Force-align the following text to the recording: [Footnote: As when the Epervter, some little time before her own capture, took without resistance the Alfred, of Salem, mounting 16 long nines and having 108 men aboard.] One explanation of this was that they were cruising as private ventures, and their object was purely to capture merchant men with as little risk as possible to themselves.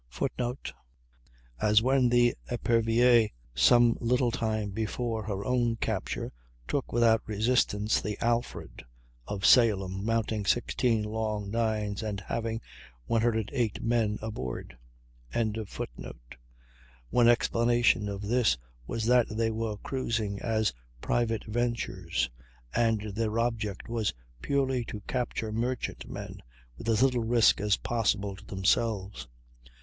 [Footnote: 0.09 0.73
As 1.61 1.83
when 1.83 2.09
the 2.09 2.33
Epervter, 2.49 3.29
some 3.53 3.97
little 3.99 4.31
time 4.31 4.71
before 4.71 5.21
her 5.21 5.45
own 5.45 5.75
capture, 5.75 6.31
took 6.67 6.91
without 6.91 7.21
resistance 7.27 8.01
the 8.01 8.17
Alfred, 8.19 8.83
of 9.27 9.45
Salem, 9.45 10.03
mounting 10.03 10.43
16 10.43 11.03
long 11.03 11.51
nines 11.51 12.01
and 12.01 12.19
having 12.19 12.61
108 13.05 13.83
men 13.83 14.17
aboard.] 14.23 14.75
One 17.09 17.27
explanation 17.27 18.09
of 18.09 18.23
this 18.23 18.57
was 18.87 19.05
that 19.05 19.27
they 19.29 19.51
were 19.51 19.77
cruising 19.77 20.41
as 20.41 20.73
private 20.99 21.43
ventures, 21.43 22.27
and 22.73 23.01
their 23.01 23.37
object 23.37 23.87
was 23.87 24.15
purely 24.41 24.83
to 24.85 25.01
capture 25.01 25.51
merchant 25.51 26.09
men 26.09 26.41
with 26.75 26.89
as 26.89 27.03
little 27.03 27.23
risk 27.23 27.61
as 27.61 27.77
possible 27.77 28.35
to 28.35 28.43
themselves. 28.47 29.27